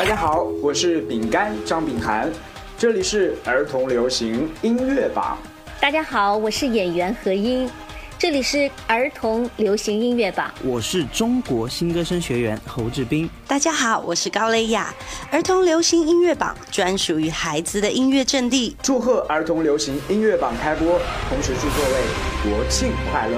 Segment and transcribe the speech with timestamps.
[0.00, 2.32] 大家好，我是饼干张炳涵，
[2.78, 5.36] 这里是儿童流行音乐榜。
[5.78, 7.70] 大家好，我是演员何英，
[8.18, 10.50] 这里是儿童流行音乐榜。
[10.64, 13.28] 我是中国新歌声学员侯志斌。
[13.46, 14.90] 大家好，我是高蕾雅，
[15.30, 18.74] 儿童流行音乐榜专属于孩子的音乐阵地。
[18.82, 20.98] 祝贺儿童流行音乐榜开播，
[21.28, 23.36] 同时祝各位国庆快乐。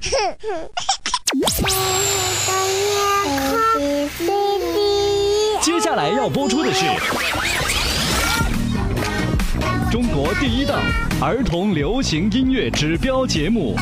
[0.00, 0.38] 接
[5.92, 6.86] 接下来要播出的是
[9.90, 10.80] 中国第一档
[11.20, 13.76] 儿童流行音乐指标节目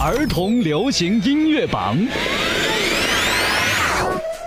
[0.02, 1.94] 《儿童流行音乐榜》。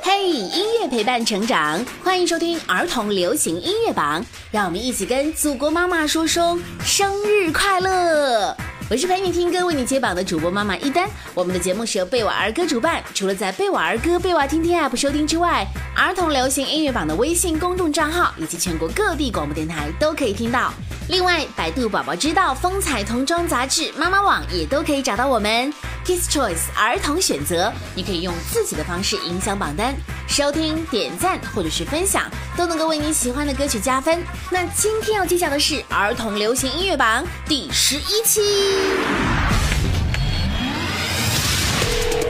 [0.02, 4.20] 嘿，音乐陪伴成长，欢迎收听《儿童流行音乐榜》，
[4.50, 8.58] 让我们一起跟祖国妈妈说声生日快乐！
[8.92, 11.10] 我是陪你听歌、为你接榜的主播妈妈一丹。
[11.34, 20.74] 我们的节目是由贝瓦儿歌主办，除了在贝瓦儿歌、贝瓦听听 App 收听之外，儿童流行音乐榜的微信公众账号以及全国各地广播电台都可以听到。
[21.08, 25.74] 另外，百度宝宝知道、风采童装杂志、妈妈网也都可以找到我们。
[26.06, 29.96] Kids Choice 儿童选择，你可以用自己的方式影响榜单，
[30.28, 34.24] 收听、点赞或者是分享，都能够为你喜欢的歌曲加分。
[34.50, 38.42] 那今天要揭晓的是儿童流行音乐榜第十一期。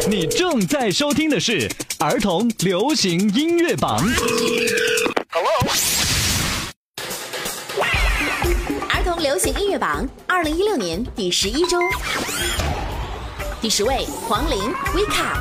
[0.10, 1.70] 你正在收听的是
[2.00, 4.06] 儿童流行音乐榜。
[8.90, 11.78] 儿童流行音乐榜二零一六年第十一周，
[13.62, 14.58] 第十位黄龄
[14.96, 15.38] 《Wake Up》。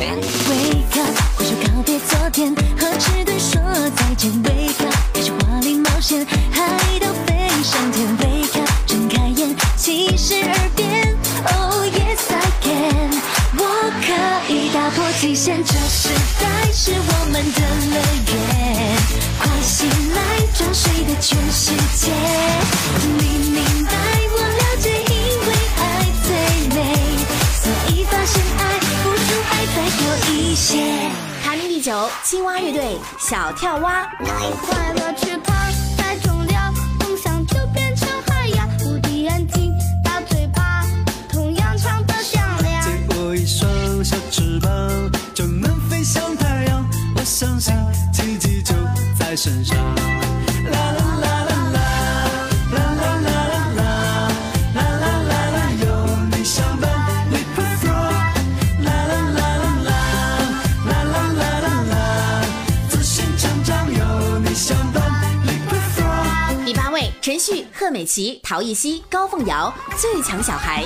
[0.00, 3.60] Wake up，挥手告别昨天，和迟钝说
[3.94, 4.32] 再见。
[4.42, 7.06] Wake up，开始华丽冒险，海盗
[32.22, 34.06] 青蛙乐队小跳蛙。
[34.62, 35.12] 快乐
[67.90, 70.84] 美琪、陶艺希、高凤瑶，《最强小孩》。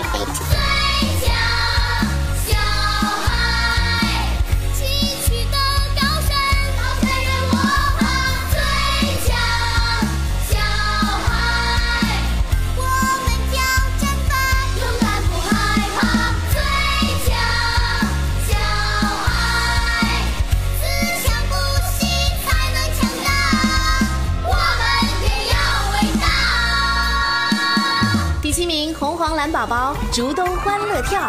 [29.50, 31.20] 宝宝，《竹东欢乐跳》。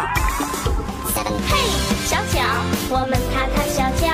[1.48, 1.56] 嘿，
[2.04, 2.40] 小脚，
[2.88, 4.06] 我们踏踏小脚。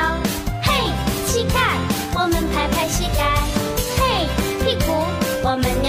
[0.63, 0.91] 嘿，
[1.27, 1.77] 膝盖，
[2.15, 3.25] 我们拍拍膝盖。
[3.99, 4.27] 嘿，
[4.65, 5.07] 屁股，
[5.43, 5.82] 我们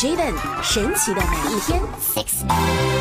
[0.00, 1.78] Jaden，《神奇的每一天》。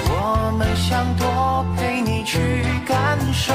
[0.09, 3.53] 我们想多陪你去感受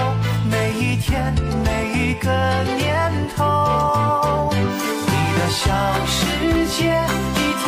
[0.51, 2.31] 每一天每一个
[2.79, 5.75] 念头，你的小
[6.07, 7.05] 世界
[7.37, 7.67] 一天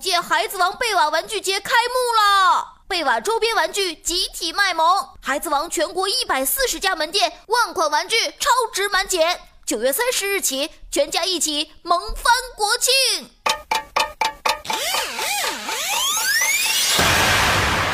[0.00, 2.78] 届孩子王贝瓦玩具节开幕了！
[2.88, 9.38] 贝瓦周边玩具集体卖萌，孩子王全国一百四十家门店，万款玩具超值满减。
[9.66, 13.30] 九月三十日起，全家一起萌翻国庆！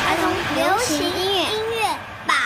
[0.07, 2.37] 儿童流行音乐音乐榜。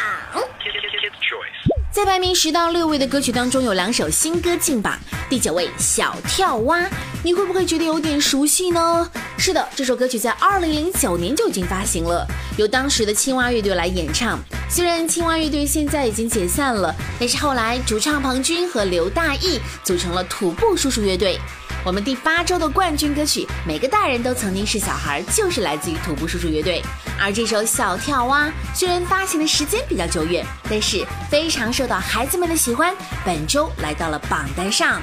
[1.91, 4.97] 在排名十到六位的歌曲当中，有两首新歌进榜。
[5.29, 6.89] 第九位，小跳蛙，
[7.23, 9.09] 你会不会觉得有点熟悉呢？
[9.43, 12.23] 是的，这首歌曲在二零零九年就已经发行了，
[12.57, 14.37] 由当时的青蛙乐队来演唱。
[14.69, 21.39] 虽然青蛙乐队现在已经解散了，但是后来主唱庞军和刘大义组成了土布叔叔乐队。
[21.83, 26.79] 我们第八周的冠军歌曲《每个大人都曾经是小孩》就是来自于土布叔叔乐队。
[27.19, 32.95] 而这首《小跳蛙》虽然发行的时间比较久远，但是非常受到孩子们的喜欢，
[33.25, 35.01] 本周来到了榜单上。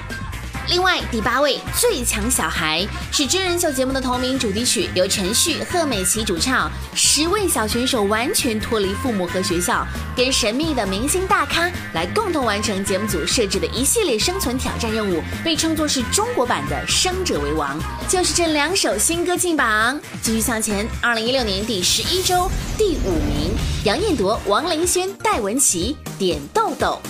[0.69, 2.87] 另外，第八位《最强小孩》
[3.17, 6.70] 是真人秀节目的同名主题曲，由陈旭、贺美琪主唱。
[6.94, 17.81] 十位小选手完全脱离父母和学校，跟神秘的明星大咖来共同完成节目组设置的一系列生存挑战任务，被称作是中国版的《生者为王》。
[18.06, 20.87] 就是这两首新歌进榜，继续向前。
[21.00, 27.00] 二零一六年第十一周第五名，杨彦铎、王林轩、戴文琪《点豆豆》。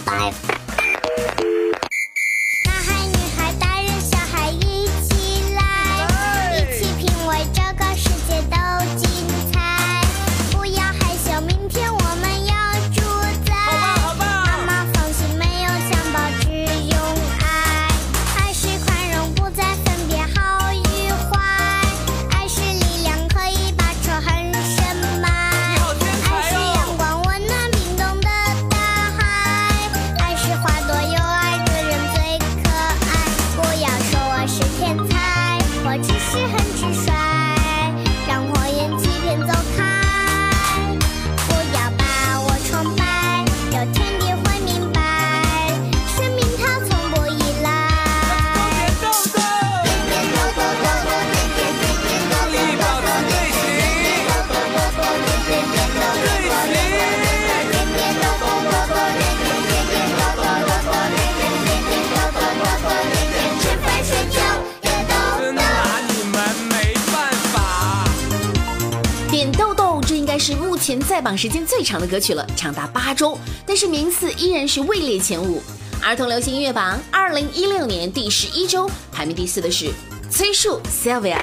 [71.08, 75.62] 在榜时间最长的歌曲了，长达八周，但是名次依然是位列前五。
[76.02, 79.90] 儿童流行音乐榜二零一六年第十一周排名第四的是
[80.30, 81.38] 崔树 Sylvia。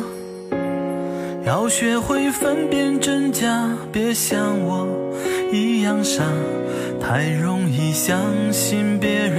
[1.46, 4.88] 要学会分辨真假，别像我
[5.54, 6.24] 一样傻，
[7.00, 8.20] 太容易相
[8.52, 9.37] 信别人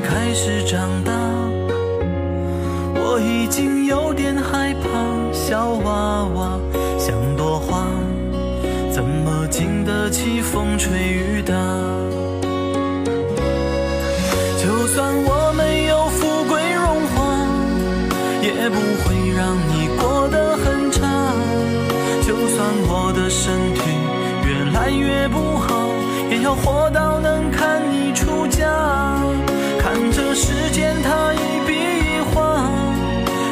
[0.00, 1.12] 开始长大，
[2.94, 4.88] 我已经有点害怕。
[5.32, 6.58] 小娃娃
[6.98, 7.86] 像朵花，
[8.92, 11.54] 怎么经得起风吹雨打？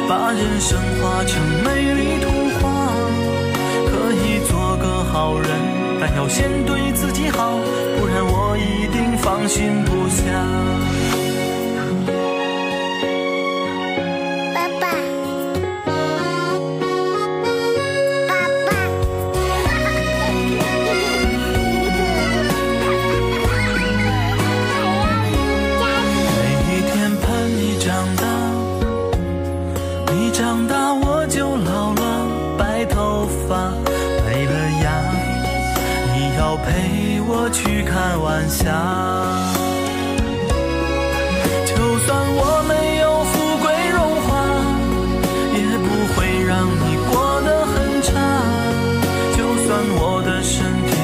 [0.09, 2.27] 把人生画成美丽图
[2.59, 2.91] 画。
[3.91, 5.49] 可以做个好人，
[6.01, 7.51] 但要先对自己好，
[7.99, 11.28] 不然我一定放心不下。
[37.29, 38.65] 陪我去看晚霞。
[41.63, 44.27] 就算我没有富贵荣华，
[45.53, 48.09] 也不会让你过得很差。
[49.37, 49.69] 就算
[50.01, 50.97] 我的身体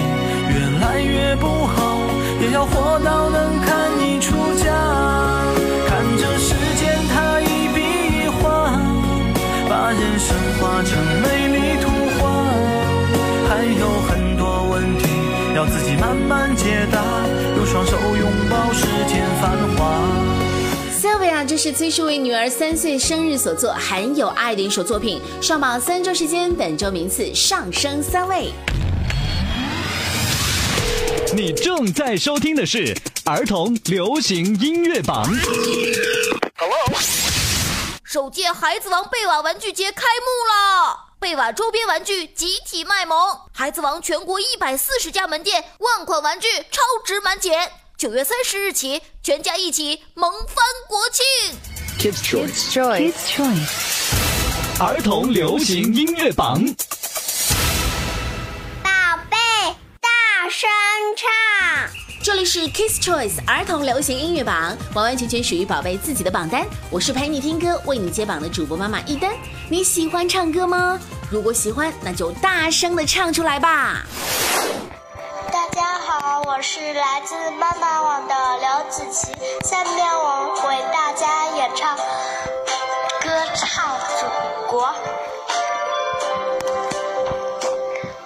[0.49, 2.01] 越来越不好，
[2.41, 4.65] 也要活到能看你出嫁。
[5.85, 7.77] 看这世间它一笔
[8.17, 8.73] 一划，
[9.69, 10.97] 把人生画成
[15.65, 17.01] 要自己慢慢解答，
[17.57, 19.99] 用双手拥抱世间繁华。
[20.91, 25.19] Sylvia，这是崔树为女儿三岁生日所作，很有爱的一首作品。
[25.41, 28.51] 上榜三周时间，本周名次上升三位。
[31.33, 32.95] 你正在收听的是
[33.25, 35.27] 儿童流行音乐榜。
[38.03, 41.04] 首届孩子王贝瓦玩具节开幕了！
[41.19, 43.17] 贝瓦周边玩具集体卖萌，
[43.53, 47.71] 孩子王全国一百四十家门店，万款玩具超值满减。
[47.97, 50.57] 九月三十日起，全家一起萌翻
[50.87, 51.25] 国庆
[51.97, 56.61] ！Kids Choice，Kids Choice 儿童流行音乐榜，
[58.83, 58.89] 宝
[59.29, 59.37] 贝
[60.01, 60.69] 大，声
[61.15, 61.44] 唱。
[62.45, 66.63] 是 Kiss Choice 儿童流行音乐榜，完完全全属于宝贝自己的榜单。
[66.91, 69.33] 我是陪你听歌、为你接榜的主播妈妈一丹。
[69.67, 70.99] 你喜欢唱歌吗？
[71.31, 74.05] 如果喜欢，那就大声的唱出来吧。
[75.51, 79.33] 大家好，我是来自妈妈网的刘子琪，
[79.67, 81.97] 下面我为大家演唱
[83.23, 84.27] 《歌唱祖
[84.69, 84.87] 国》。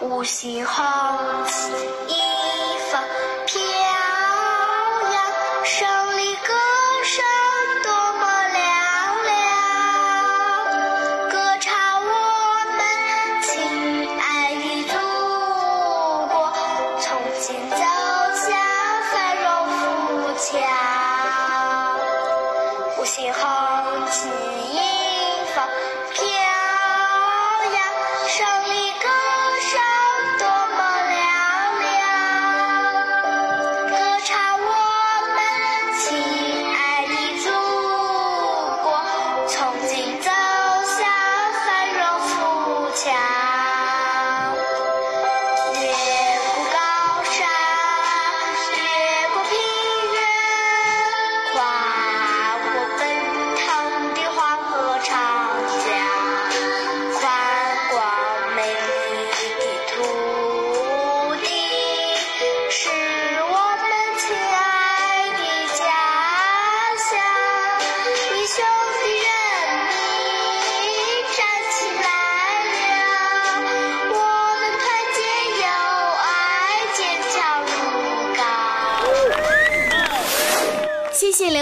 [0.01, 0.85] 五星红
[1.47, 1.71] 旗
[5.69, 5.98] 上。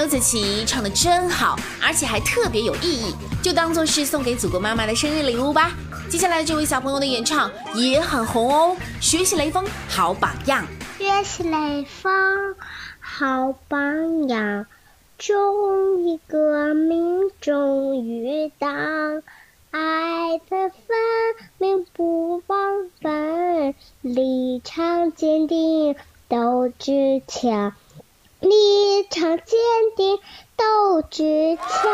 [0.08, 5.74] 谢谢刘子琪，唱的真好，而且还特别有意义，就当做是送给祖国妈妈的生日礼物吧。
[6.10, 10.66] 接下来这位小朋友的演唱也很红哦，学习雷锋好榜样。
[10.98, 12.56] 学习雷锋
[13.02, 14.66] 好榜样，
[15.18, 18.72] 忠于革命忠于党，
[19.72, 20.98] 爱的分
[21.58, 22.58] 明不忘
[23.02, 25.98] 本，立场坚定
[26.30, 27.74] 斗志强，
[28.40, 29.58] 立场坚
[29.96, 30.20] 定
[30.56, 31.92] 斗志强。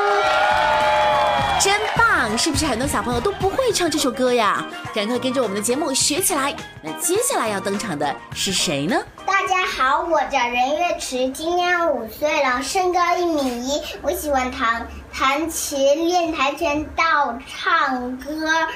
[1.62, 2.38] 真棒！
[2.38, 4.66] 是不是很多小朋友都不会唱这首歌呀？
[4.94, 6.54] 赶快跟着我们的节目学起来。
[6.82, 9.02] 那接下来要登场的是谁呢？
[9.26, 13.82] 大家好，我叫任月池，今年五岁了，身高一米一。
[14.02, 18.68] 我喜欢弹弹琴、练跆拳道、唱歌、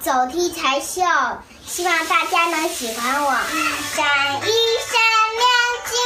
[0.00, 1.02] 走踢才秀，
[1.64, 3.30] 希望大家能喜欢我。
[3.30, 4.04] 闪
[4.40, 4.50] 一
[4.88, 4.98] 闪
[5.38, 5.46] 亮
[5.86, 5.96] 晶晶，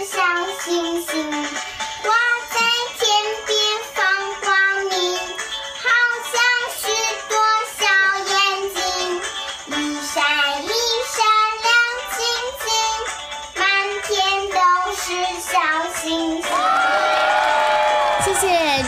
[0.00, 0.22] 小
[0.64, 1.30] 星星，
[2.02, 2.12] 挂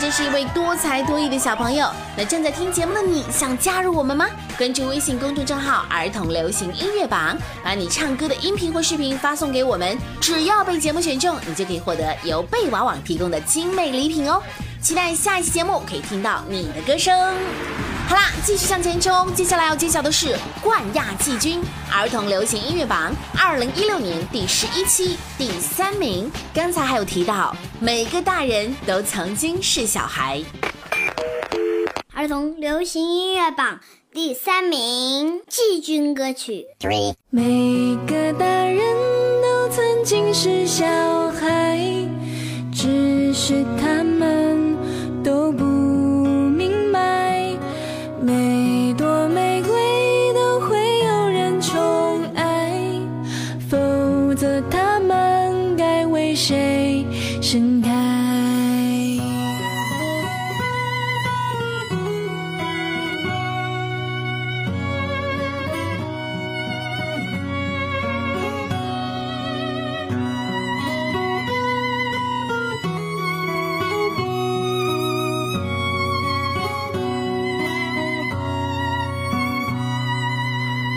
[0.01, 1.89] 真，是一位多才多艺的小朋友。
[2.17, 4.27] 那正在听节目的你，想加入我们吗？
[4.57, 14.41] 关注微信公众账号“儿童流行音乐榜”，把你唱歌的音频或视频发送给我们，只要被节目选中，你就可以获得由贝娃网提供的精美礼品哦。
[14.81, 17.13] 期待下一期节目可以听到你的歌声。
[18.07, 26.31] 好啦，继续向前冲，接下来要揭晓的是冠亚季军儿童流行音乐榜二零一六年第十一期第三名。
[26.53, 30.43] 刚才还有提到，每个大人都曾经是小孩。
[32.13, 33.81] 儿童流行音乐榜
[34.13, 36.67] 第三名季军歌曲。
[37.31, 38.81] 每个大人
[39.43, 40.87] 都曾经是小
[41.31, 41.81] 孩，
[42.73, 43.94] 只是他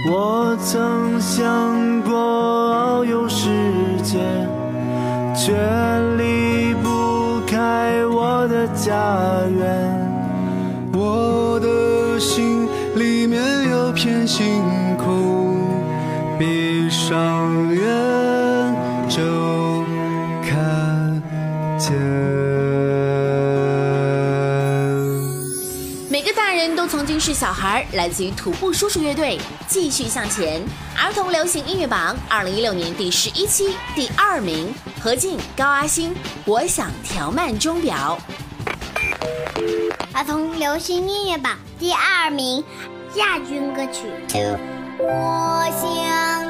[0.10, 3.50] 我曾想过遨游世
[4.02, 4.18] 界，
[5.36, 5.54] 却
[6.18, 8.94] 离不开我的家
[9.60, 10.18] 园。
[10.94, 14.64] 我的心里面有片星
[27.40, 30.60] 小孩》来自于徒步叔叔乐队，《继续向前》
[31.00, 36.16] 儿童流行音乐榜二零一六年第十一期第二名，何静、高阿星，
[36.46, 38.18] 《我想调慢钟表》。
[40.18, 42.64] 儿童流行音乐榜第二名，
[43.18, 44.08] 亚军歌曲。
[44.98, 46.47] 我想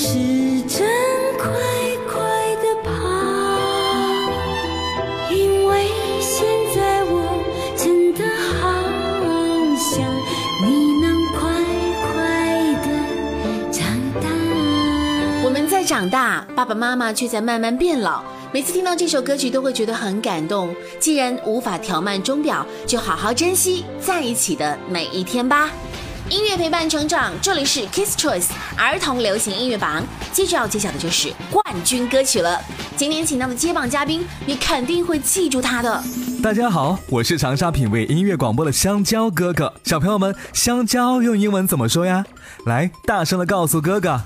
[0.00, 0.14] 时
[0.68, 0.88] 针
[1.36, 1.50] 快
[2.06, 2.14] 快
[2.62, 2.88] 的跑，
[5.28, 5.88] 因为
[6.20, 7.42] 现在我
[7.76, 8.24] 真的
[8.60, 8.70] 好
[9.76, 9.98] 想
[10.64, 11.50] 你能快
[12.12, 12.14] 快
[12.86, 12.86] 的
[13.72, 13.82] 长
[14.22, 14.28] 大。
[15.44, 18.22] 我们在长大，爸爸妈妈却在慢慢变老。
[18.52, 20.72] 每次听到这首歌曲，都会觉得很感动。
[21.00, 25.68] 既然无法调慢钟表，就好好珍惜在一起的每一天吧。
[26.30, 30.02] 音乐陪伴成长，这里是 Kiss Choice 儿童流行音乐榜。
[30.32, 32.58] 接着要揭晓的就是冠军歌曲了。
[32.96, 36.02] 今天请到的接榜嘉宾，你肯定会记住他的。
[36.42, 39.74] 大家好，我是长沙品味音乐广播的香蕉哥哥。
[39.82, 42.24] 小朋友们，香蕉用英文怎么说呀？
[42.64, 44.20] 来，大声的告诉哥哥。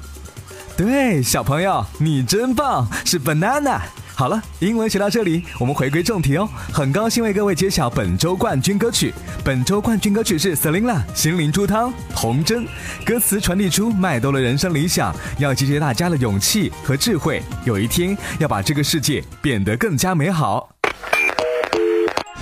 [0.77, 3.81] 对，小朋友，你真棒，是 banana。
[4.23, 6.49] 好了，英文学到这里，我们回归正题哦。
[6.73, 9.13] 很高兴为各位揭晓本周冠军歌曲。
[9.45, 12.65] 本周冠军歌曲是 Selina《心灵猪汤》童真，
[13.05, 20.69] 歌词传递出麦兜的人生理想，要集结大家的勇气和智慧，有一天要把这个世界变得更加美好。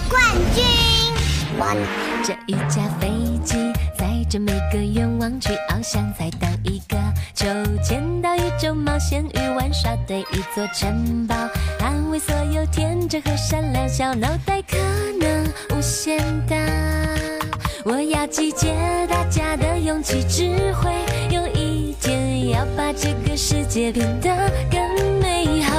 [0.06, 0.22] 冠
[0.54, 0.62] 军。
[2.22, 3.08] 这一架飞
[3.42, 3.56] 机
[3.98, 6.96] 载着每个愿去翱翔，再当一个
[7.34, 7.46] 秋
[7.84, 11.34] 千到宇宙冒险与玩耍对一座城堡，
[11.78, 14.76] 安慰所有天真和善良小脑袋，可
[15.20, 16.56] 能无限大。
[17.84, 18.74] 我要集结
[19.08, 20.90] 大家的勇气智慧，
[21.30, 24.30] 有一天要把这个世界变得
[24.70, 24.80] 更
[25.20, 25.69] 美好，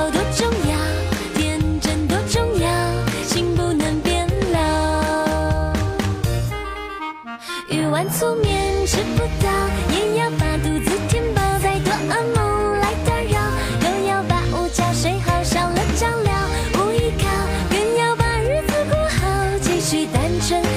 [7.91, 9.51] 碗粗面吃不到，
[9.93, 13.37] 也要把肚子填饱，再多噩梦来打扰，
[13.81, 16.31] 又要把午觉睡好，少了照料。
[16.71, 17.27] 不依靠，
[17.69, 20.70] 更要把日子过好，继续单纯。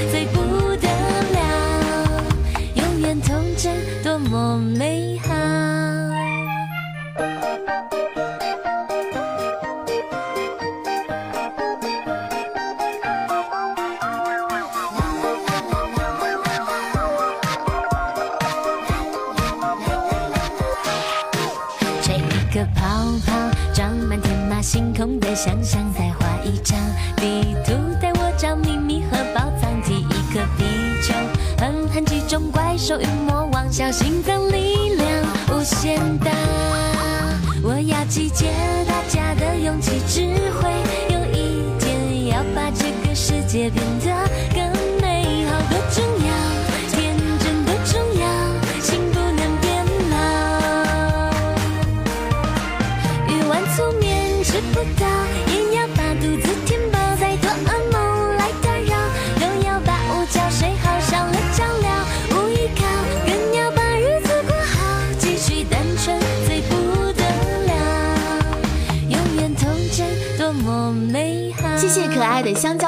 [36.24, 36.32] 限大。
[37.62, 38.46] 我要集结
[38.86, 40.20] 大家的勇气智
[40.52, 40.70] 慧，
[41.10, 44.13] 有一天要把这个世界变得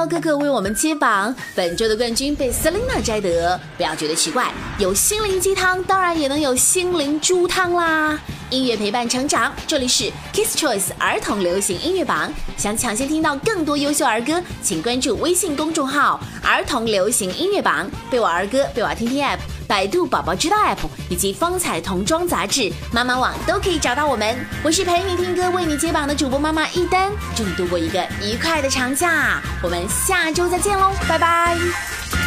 [0.06, 3.60] 哥哥为我们揭榜，本周的冠军被 Selina 摘得。
[3.76, 8.18] 不要觉得奇怪，有心灵鸡汤，当然也能有心灵猪汤啦。
[8.50, 12.32] 音乐陪伴成长，这里是 Kiss Choice 儿童流行音乐榜。
[12.56, 20.78] 想抢先听到更多优秀儿歌，请关注微信公众号“儿童流行音乐榜”，贝瓦儿歌、贝瓦听听 App、百度宝宝知道 App
[21.10, 24.36] 以及风采童装杂志、妈妈网都可以找到我们。
[24.62, 29.42] 我是陪你听歌、为你接榜的主播妈妈一丹，祝你度过一个愉快的长假。
[29.60, 31.56] 我们下周再见喽，拜拜。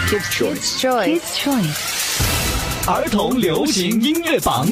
[0.09, 0.81] Kids Choice。
[0.81, 2.91] Kids Choice。
[2.91, 4.67] 儿童流行音乐榜。